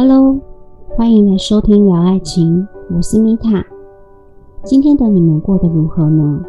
[0.00, 0.38] Hello，
[0.96, 3.66] 欢迎来收听聊爱情，我是米塔。
[4.62, 6.40] 今天的你们过得如何呢？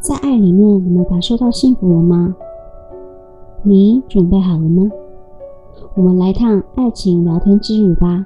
[0.00, 2.34] 在爱里面，你们感受到幸福了吗？
[3.62, 4.90] 你准备好了吗？
[5.94, 8.24] 我们来趟爱情聊天之旅吧。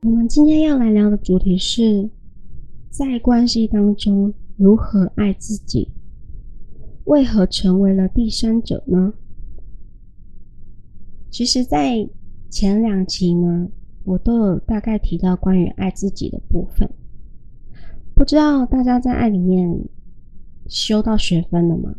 [0.00, 2.08] 我们今天要来聊的主题是，
[2.90, 5.88] 在关系当中如何爱自己？
[7.04, 9.14] 为何成为了第三者呢？
[11.30, 12.08] 其实，在
[12.50, 13.68] 前两集呢，
[14.04, 16.88] 我都有大概提到关于爱自己的部分。
[18.14, 19.88] 不知道大家在爱里面
[20.66, 21.94] 修到学分了吗？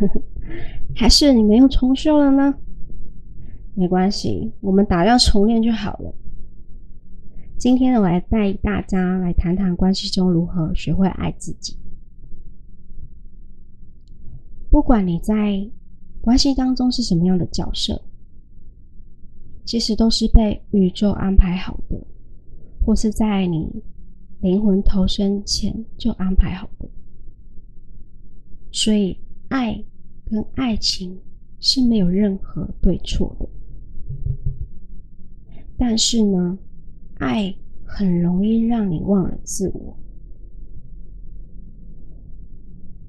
[0.94, 2.54] 还是你没有重修了呢？
[3.74, 6.14] 没关系，我们打掉重练就好了。
[7.62, 11.78] 今天呢，我来带大家来谈谈关系中如何学会爱自己。
[14.68, 15.70] 不管你在
[16.20, 18.02] 关系当中是什么样的角色。
[19.64, 22.04] 其实都是被宇宙安排好的，
[22.84, 23.70] 或是在你
[24.40, 26.90] 灵魂投生前就安排好的。
[28.72, 29.16] 所以，
[29.50, 29.80] 爱
[30.28, 31.16] 跟爱情
[31.60, 33.48] 是没有任何对错的。
[35.78, 36.58] 但是呢，
[37.22, 39.96] 爱很容易让你忘了自我。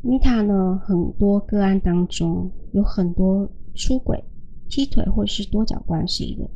[0.02, 4.23] 米塔呢，很多个案当中有很多出轨。
[4.69, 6.50] 劈腿或是多角关系的，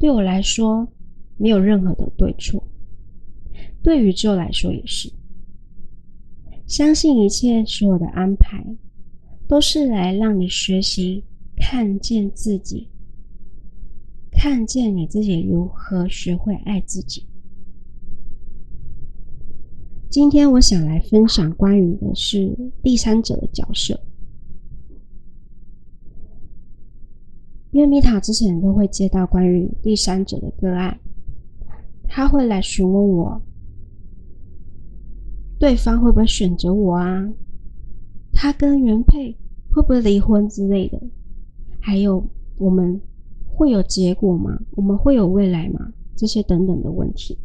[0.00, 0.88] 对我来说
[1.36, 2.60] 没有任何的对错，
[3.84, 5.12] 对宇宙来说也是。
[6.66, 8.66] 相信一切所有的安排，
[9.46, 11.22] 都是来让你学习
[11.56, 12.88] 看见自己，
[14.42, 17.24] 看见你自己如何学会爱自己。
[20.10, 24.00] 今天我想来分享关于的是第三者的角色。
[27.70, 30.98] 因为米塔之前都会接到关于第三者的个案，
[32.08, 33.40] 他会来询问我，
[35.56, 37.32] 对方会不会选择我啊？
[38.32, 39.38] 他跟原配
[39.70, 41.00] 会不会离婚之类的？
[41.78, 43.00] 还有我们
[43.62, 44.60] 会有结果吗？
[44.72, 45.92] 我们会有未来吗？
[46.16, 47.38] 这些等等的问题，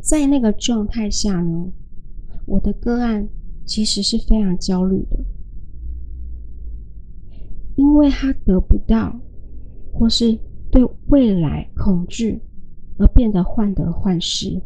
[0.00, 1.70] 在那个状态下呢，
[2.46, 3.28] 我的个案
[3.66, 5.18] 其实是非常焦虑的。
[7.76, 9.14] 因为他得不到，
[9.92, 10.38] 或是
[10.70, 12.40] 对未来恐惧，
[12.96, 14.58] 而变得患得患失。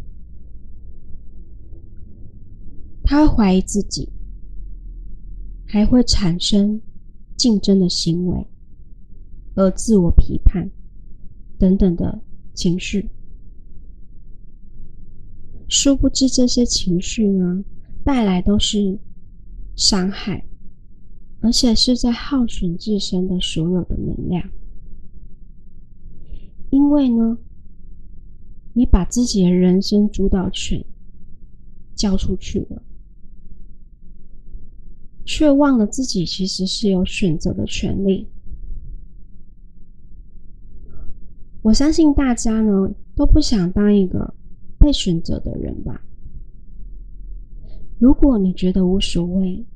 [3.03, 4.09] 他会怀疑自己，
[5.67, 6.81] 还会产生
[7.37, 8.47] 竞争的行为，
[9.61, 10.71] 而自我批判
[11.59, 12.23] 等等的
[12.55, 13.11] 情绪。
[15.69, 17.63] 殊不知，这些情绪呢，
[18.03, 18.99] 带来都是
[19.77, 20.47] 伤害。
[21.43, 24.51] 而且是在耗损自身的所有的能量，
[26.69, 27.39] 因为呢，
[28.75, 30.85] 你把自己的人生主导权
[31.95, 32.83] 交出去了，
[35.25, 38.29] 却忘了自己其实是有选择的权利。
[41.63, 44.35] 我相信大家呢都不想当一个
[44.79, 46.01] 被选择的人吧？
[47.99, 49.67] 如果你觉得无所谓。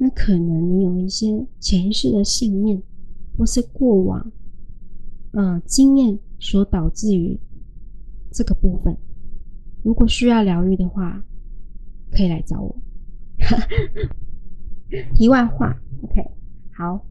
[0.00, 2.80] 那可能你有一些潜意识的信念，
[3.36, 4.30] 或是过往，
[5.32, 7.36] 呃，经验所导致于
[8.30, 8.96] 这个部分。
[9.82, 11.20] 如果需要疗愈的话，
[12.12, 12.76] 可以来找我。
[15.16, 16.24] 题外话，OK，
[16.70, 17.04] 好，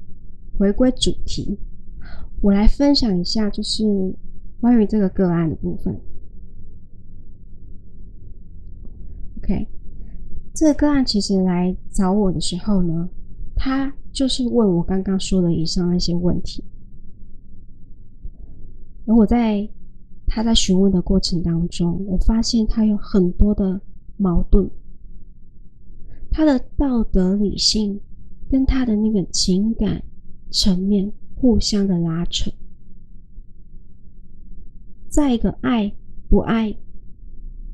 [0.58, 1.60] 回归主题，
[2.42, 3.84] 我来分享一下，就是
[4.60, 6.00] 关于这个个案的部分。
[9.38, 9.68] OK。
[10.54, 13.08] 这个个案其实来找我的时候呢，
[13.56, 16.64] 他就是问我刚刚说的以上那些问题。
[19.06, 19.70] 而我在
[20.26, 23.80] 他在询问的过程当中，我发现他有很多的
[24.18, 24.68] 矛盾，
[26.32, 28.02] 他的道德理性
[28.50, 30.04] 跟他的那个情感
[30.50, 32.52] 层面互相的拉扯，
[35.08, 35.94] 在一个爱
[36.28, 36.76] 不爱、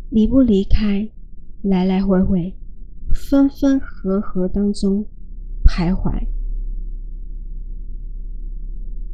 [0.10, 1.10] 离不离开，
[1.62, 2.56] 来来回回。
[3.16, 5.06] 分分合合当中
[5.64, 6.12] 徘徊，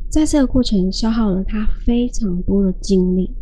[0.09, 3.35] 在这个过程消耗了他非常多的精力，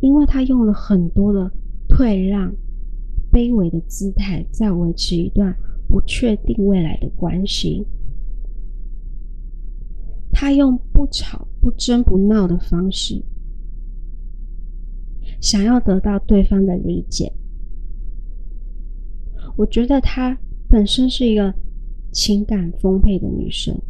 [0.00, 1.52] 因为他用了很多的
[1.88, 2.52] 退让、
[3.30, 5.56] 卑微的姿态，在维持一段
[5.86, 7.86] 不确定未来的关系。
[10.42, 13.22] 他用不吵、不争、不闹的方式，
[15.40, 17.32] 想要得到对方的理解。
[19.56, 20.36] 我觉得她
[20.68, 21.54] 本身是一个
[22.10, 23.80] 情感丰沛的女生，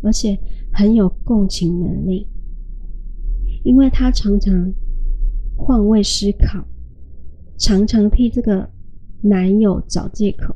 [0.00, 0.38] 而且
[0.72, 2.24] 很有共情能力，
[3.64, 4.72] 因为她常常
[5.56, 6.64] 换位思考，
[7.58, 8.70] 常常替这个
[9.20, 10.54] 男友找借口。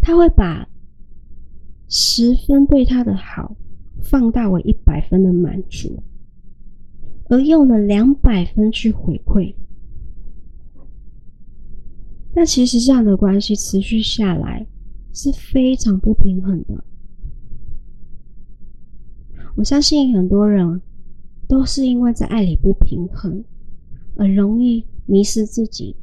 [0.00, 0.66] 她会把
[1.88, 3.56] 十分对他的好
[4.02, 6.02] 放大为一百分的满足，
[7.28, 9.54] 而用了两百分去回馈。
[12.34, 14.66] 那其实这样的关系持续下来
[15.12, 16.84] 是非常不平衡的。
[19.56, 20.82] 我相信很多人
[21.48, 23.42] 都是因为在爱里不平衡，
[24.16, 25.96] 而容易迷失自己。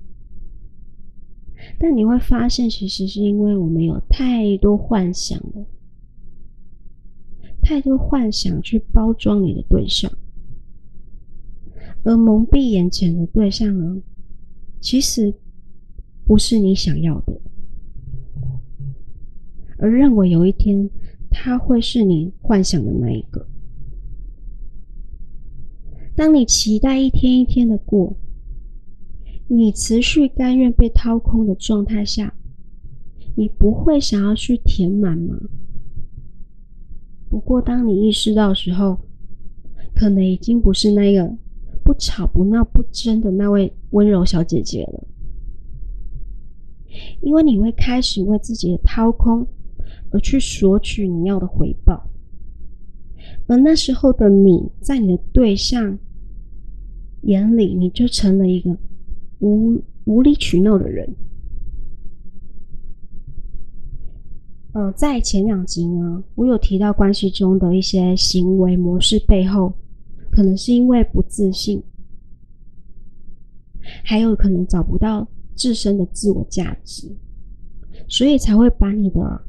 [1.78, 5.66] 但你会发现，其实是因为我们有太多幻想了，
[7.64, 10.12] 太多幻想去包装你的对象，
[12.04, 14.02] 而蒙蔽眼前的对象呢，
[14.82, 15.34] 其实。
[16.26, 17.42] 不是你想要的，
[19.78, 20.90] 而认为有一天
[21.30, 23.46] 他会是你幻想的那一个。
[26.16, 28.16] 当你期待一天一天的过，
[29.50, 32.34] 你持续甘愿被掏空的状态下，
[33.36, 35.38] 你不会想要去填满吗？
[37.34, 38.96] 不过，当你意识到时候，
[39.96, 41.36] 可能已经不是那个
[41.84, 45.04] 不吵不闹不争的那位温柔小姐姐了。
[47.22, 49.48] 因为你会开始为自己的掏空
[50.12, 52.08] 而去索取你要的回报，
[53.48, 55.98] 而那时候的你在你的对象
[57.24, 58.78] 眼里，你就成了一个
[59.40, 61.10] 无无理取闹的人。
[64.74, 69.74] 呃，在前两集呢，我有提到关系中的一些行为模式背后，
[70.32, 71.82] 可能是因为不自信，
[74.04, 75.28] 还有可能找不到。
[75.56, 77.16] 自身的自我价值，
[78.08, 79.40] 所以才会把你的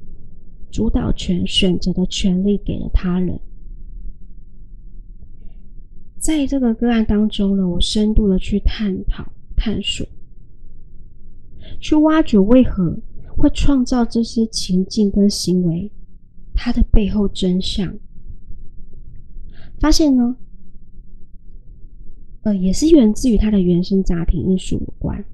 [0.71, 3.41] 主导权、选择的权利给了他人。
[6.19, 9.25] 在这个个案当中呢，我深度的去探讨、
[9.57, 10.07] 探索，
[11.81, 12.95] 去挖掘为何
[13.37, 15.91] 会创造这些情境跟行为，
[16.55, 17.99] 它的背后真相。
[19.79, 20.37] 发现呢，
[22.43, 25.25] 呃，也是源自于他的原生家庭因素有关。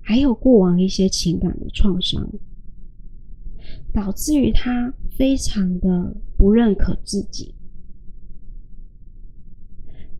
[0.00, 2.30] 还有过往一些情感的创伤，
[3.92, 7.54] 导致于他非常的不认可自己，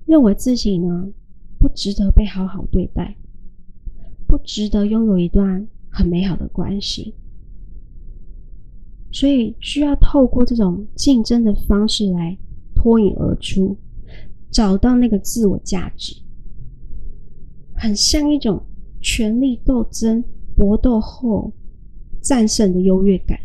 [0.06, 1.12] 认为自己呢
[1.58, 3.16] 不值得被好好对待，
[4.26, 7.14] 不值得拥有一段很美好的关系，
[9.10, 12.37] 所以需要透过这种竞争的方式来
[12.75, 13.75] 脱颖而出，
[14.50, 16.14] 找到那个自我价值，
[17.75, 18.62] 很像一种。
[18.98, 20.25] 权力斗争
[20.56, 21.52] 搏斗后
[22.20, 23.38] 战胜的优越感。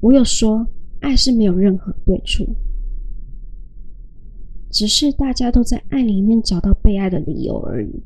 [0.00, 0.66] 我有说，
[1.00, 2.44] 爱是没有任何对错，
[4.68, 8.02] 只是大家都在爱里面找到被爱的理由而已，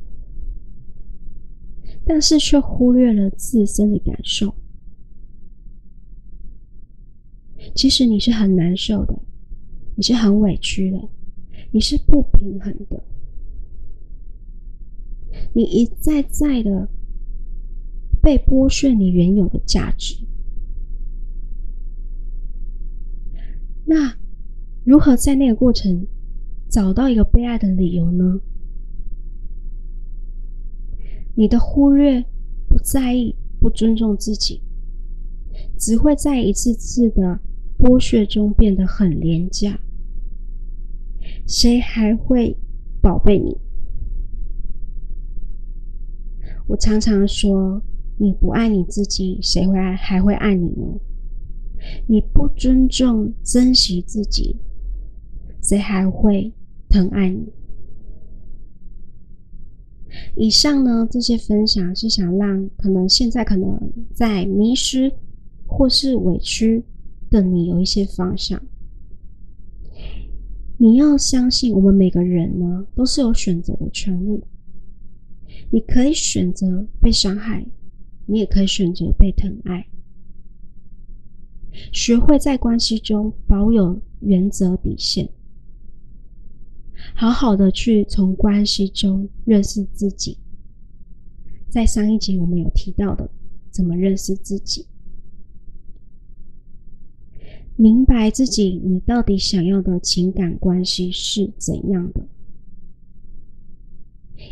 [2.05, 4.55] 但是却忽略了自身的感受。
[7.75, 9.19] 其实你是很难受的，
[9.95, 11.09] 你是很委屈的，
[11.71, 13.03] 你是不平衡的。
[15.55, 16.89] 你一再再的
[18.21, 20.17] 被剥削你原有的价值，
[23.85, 24.15] 那
[24.85, 26.07] 如何在那个过程
[26.69, 28.41] 找到一个被爱的理由呢？
[31.35, 32.25] 你的忽略、
[32.69, 34.63] 不在意、不尊重自己，
[35.79, 37.41] 只会在一次次的
[37.79, 39.79] 剥削中变得很廉价。
[41.47, 42.57] 谁还会
[43.01, 43.57] 宝贝你？
[46.67, 47.83] 我常常说，
[48.19, 51.01] 你不爱你自己，谁会爱还会爱你呢？
[52.07, 54.57] 你不尊重、珍惜自己，
[55.63, 56.53] 谁还会
[56.89, 57.53] 疼爱你？
[60.37, 65.13] 以上呢，这些分享是想让可能现在可能在迷失
[65.67, 66.83] 或是委屈
[67.31, 68.61] 的你有一些方向。
[70.79, 74.43] 你要相信，我们每个人呢，都是有选择的权利。
[75.71, 77.65] 你可以选择被伤害，
[78.27, 79.87] 你也可以选择被疼爱。
[81.93, 85.29] 学会在关系中保有原则底线，
[87.15, 90.39] 好好的去从关系中认识自己。
[91.69, 93.31] 在上一集我们有提到的，
[93.71, 94.87] 怎么认识自己？
[97.77, 102.27] 明白自己你到底想要的情感关系是怎样的，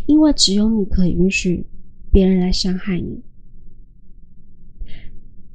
[0.06, 1.66] 因为只有你可以允许
[2.10, 3.22] 别人来伤害你。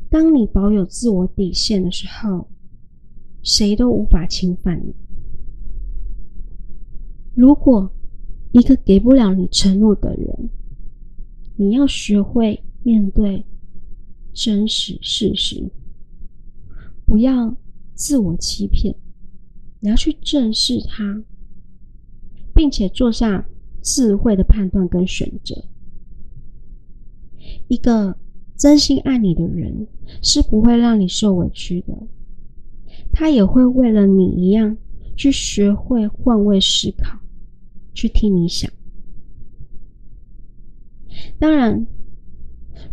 [0.10, 2.48] 当你保有自我底线的时候，
[3.42, 4.94] 谁都无法侵犯你。
[7.36, 7.92] 如果
[8.54, 10.50] 一个给不了你承诺的人，
[11.58, 13.46] 你要学会面对
[14.34, 15.70] 真实事实，
[17.06, 17.56] 不要
[17.94, 18.96] 自我欺骗，
[19.82, 21.24] 你要去正视他，
[22.54, 23.46] 并且做下
[23.82, 25.66] 智慧的判断跟选择。
[27.68, 28.18] 一个
[28.56, 29.88] 真心爱你的人
[30.22, 32.08] 是不会让你受委屈的，
[33.12, 34.78] 他也会为了你一样
[35.18, 37.20] 去学会换位思考。
[37.96, 38.70] 去替你想。
[41.40, 41.88] 当然，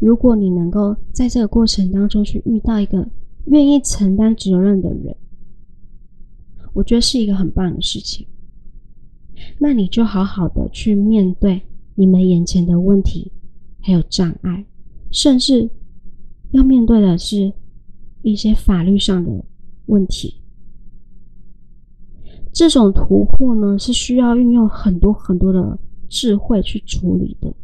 [0.01, 3.07] 如果你能够在这个过程当中去遇到一个
[3.47, 5.15] 愿意承担责任的人，
[6.73, 8.27] 我觉得是一个很棒的事情。
[9.59, 11.61] 那你就好好的去面对
[11.97, 13.31] 你们眼前的问题，
[13.81, 14.65] 还有障碍，
[15.11, 15.69] 甚至
[16.53, 17.53] 要面对的是
[18.23, 19.45] 一些法律上的
[19.87, 20.42] 问题。
[22.53, 25.79] 这种突破呢，是需要运用很多很多的
[26.09, 27.55] 智慧去处理的。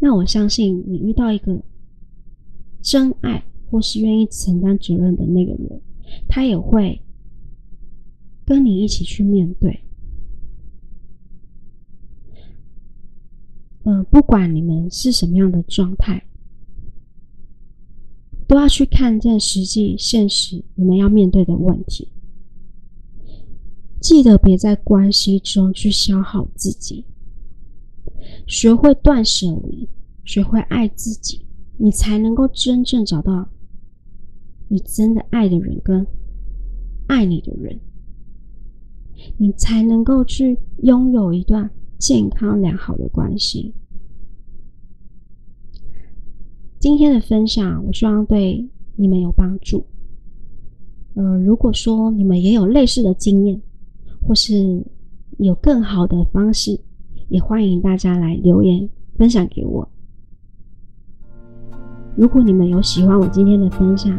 [0.00, 1.62] 那我相信，你遇到一个
[2.80, 5.80] 真爱或是愿意承担责任的那个人，
[6.28, 7.00] 他也会
[8.46, 9.80] 跟你一起去面对。
[13.84, 16.24] 嗯，不管你们是什么样的状态，
[18.46, 22.11] 都要去看见实际现实，你们要面对的问题。
[24.02, 27.04] 记得别在关系中去消耗自己，
[28.48, 29.88] 学会断舍离，
[30.24, 31.46] 学会爱自己，
[31.78, 33.48] 你才能够真正找到
[34.66, 36.04] 你真的爱的人跟
[37.06, 37.78] 爱你的人，
[39.38, 43.72] 你才能够去拥有一段健康良好的关系。
[46.80, 49.86] 今天的分享，我希望对你们有帮助。
[51.14, 53.62] 嗯，如果说你们也有类似的经验，
[54.26, 54.84] 或是
[55.38, 56.80] 有更好的方式，
[57.28, 59.88] 也欢迎大家来留言分享给我。
[62.16, 64.10] 如果你们有喜欢我今天的分享，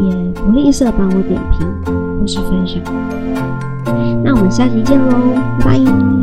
[0.00, 2.82] 也不吝啬帮我点评或是分享。
[4.22, 5.16] 那我们下期见喽，
[5.60, 6.15] 拜。